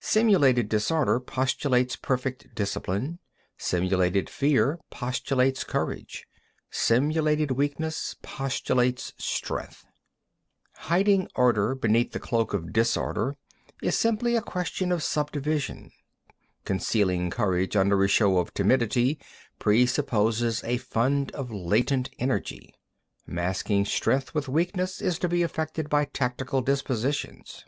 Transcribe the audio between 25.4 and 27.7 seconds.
effected by tactical dispositions.